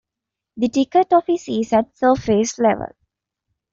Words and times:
The 0.57 0.67
ticket 0.67 1.13
office 1.13 1.47
is 1.47 1.73
at 1.73 1.95
surface 1.95 2.57
level. 2.57 2.91